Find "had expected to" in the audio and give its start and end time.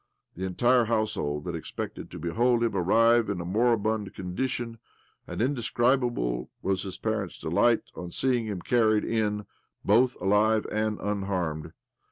1.45-2.17